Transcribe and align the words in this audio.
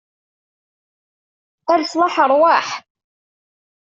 A 1.73 1.73
leṣlaḥ, 1.81 2.15
ṛwaḥ! 2.31 2.67